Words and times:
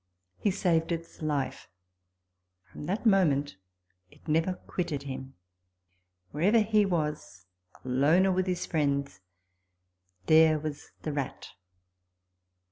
He 0.39 0.49
saved 0.49 0.91
its 0.91 1.21
life; 1.21 1.69
and 2.71 2.71
from 2.71 2.83
that 2.85 3.05
moment 3.05 3.57
it 4.09 4.27
never 4.27 4.53
quitted 4.55 5.03
him: 5.03 5.35
wherever 6.31 6.57
he 6.61 6.87
was, 6.87 7.45
alone 7.85 8.25
or 8.25 8.31
with 8.31 8.47
his 8.47 8.65
friends, 8.65 9.19
there 10.25 10.57
was 10.57 10.89
the 11.03 11.13
rat. 11.13 11.49